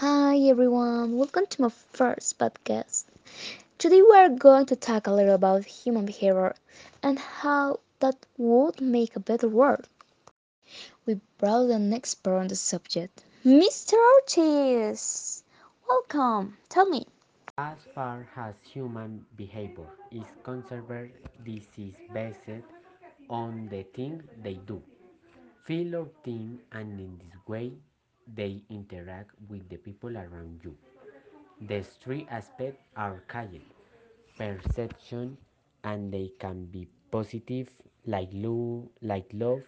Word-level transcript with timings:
Hi 0.00 0.38
everyone, 0.38 1.16
welcome 1.16 1.46
to 1.46 1.62
my 1.62 1.68
first 1.70 2.38
podcast. 2.38 3.06
Today 3.78 4.02
we 4.02 4.16
are 4.16 4.28
going 4.28 4.66
to 4.66 4.76
talk 4.76 5.06
a 5.06 5.12
little 5.12 5.34
about 5.34 5.64
human 5.64 6.06
behavior 6.06 6.54
and 7.02 7.18
how 7.18 7.80
that 8.00 8.16
would 8.38 8.80
make 8.80 9.16
a 9.16 9.20
better 9.20 9.48
world. 9.48 9.88
We 11.06 11.20
brought 11.38 11.70
an 11.70 11.92
expert 11.94 12.36
on 12.36 12.48
the 12.48 12.56
subject, 12.56 13.24
Mr. 13.44 13.96
Ortiz. 13.96 15.42
Welcome. 15.88 16.58
Tell 16.68 16.86
me, 16.88 17.06
As 17.58 17.78
far 17.94 18.26
as 18.36 18.54
human 18.62 19.24
behavior 19.36 19.88
is 20.10 20.26
concerned, 20.44 21.12
this 21.44 21.64
is 21.78 21.94
based 22.12 22.64
on 23.30 23.68
the 23.70 23.84
things 23.94 24.24
they 24.42 24.54
do, 24.54 24.82
feel 25.64 25.96
or 25.96 26.08
think, 26.24 26.60
and 26.72 27.00
in 27.00 27.18
this 27.18 27.38
way 27.48 27.72
they 28.26 28.62
interact 28.68 29.30
with 29.48 29.68
the 29.68 29.76
people 29.76 30.16
around 30.16 30.60
you. 30.64 30.76
The 31.60 31.82
three 31.82 32.26
aspects 32.28 32.82
are 32.96 33.22
calle, 33.28 33.60
perception, 34.38 35.38
and 35.84 36.12
they 36.12 36.32
can 36.38 36.66
be 36.66 36.88
positive 37.10 37.68
like 38.06 38.30
love, 38.32 38.88
like 39.02 39.30
love, 39.32 39.64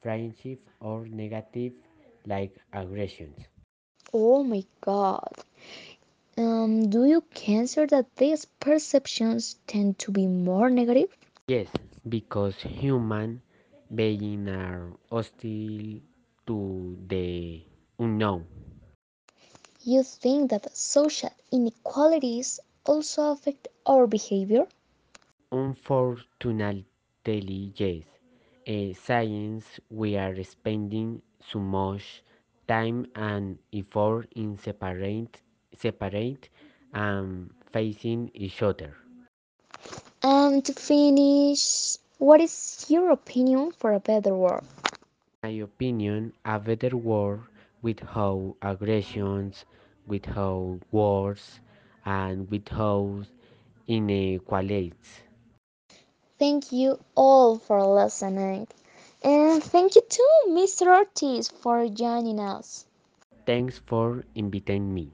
friendship, 0.00 0.68
or 0.80 1.06
negative 1.06 1.72
like 2.26 2.56
aggressions. 2.72 3.46
oh 4.12 4.42
my 4.42 4.64
god, 4.80 5.44
um, 6.38 6.88
do 6.90 7.04
you 7.04 7.22
consider 7.34 7.86
that 7.86 8.16
these 8.16 8.44
perceptions 8.46 9.56
tend 9.66 9.98
to 9.98 10.10
be 10.10 10.26
more 10.26 10.70
negative? 10.70 11.16
Yes, 11.48 11.68
because 12.08 12.62
human 12.62 13.42
beings 13.94 14.48
are 14.48 14.92
hostile 15.10 16.00
to 16.46 16.96
the 17.08 17.62
unknown. 17.98 18.46
You 19.82 20.02
think 20.02 20.50
that 20.50 20.76
social 20.76 21.30
inequalities 21.50 22.60
also 22.84 23.32
affect 23.32 23.68
our 23.86 24.06
behavior? 24.06 24.66
Unfortunately, 25.52 27.72
yes. 27.76 28.04
Uh, 28.66 28.92
science, 28.92 29.78
we 29.90 30.16
are 30.16 30.42
spending 30.42 31.22
so 31.40 31.58
much 31.58 32.22
time 32.66 33.06
and 33.14 33.58
effort 33.72 34.28
in 34.34 34.56
separate, 34.58 35.40
separate 35.74 36.48
and 36.92 37.50
facing 37.72 38.30
each 38.34 38.62
other. 38.62 38.96
And 40.22 40.64
to 40.64 40.72
finish, 40.72 41.98
what 42.18 42.40
is 42.40 42.86
your 42.88 43.10
opinion 43.10 43.72
for 43.72 43.92
a 43.92 44.00
better 44.00 44.34
world? 44.34 44.64
my 45.32 45.50
opinion, 45.50 46.32
a 46.44 46.58
better 46.58 46.96
world 46.96 47.40
without 47.82 48.56
aggressions, 48.62 49.64
with 50.06 50.26
without 50.26 50.80
wars, 50.90 51.60
and 52.04 52.50
with 52.50 52.68
without 52.68 53.26
inequalities. 53.86 55.22
Thank 56.38 56.72
you 56.72 56.98
all 57.14 57.58
for 57.58 57.84
listening. 57.86 58.68
And 59.22 59.62
thank 59.62 59.94
you 59.96 60.02
too, 60.08 60.30
Mr. 60.48 60.92
Ortiz, 60.94 61.48
for 61.48 61.88
joining 61.88 62.40
us. 62.40 62.86
Thanks 63.46 63.78
for 63.78 64.24
inviting 64.34 64.92
me. 64.94 65.12